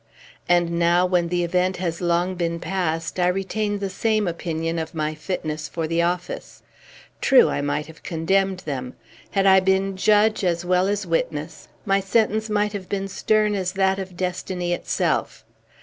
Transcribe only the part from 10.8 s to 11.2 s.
as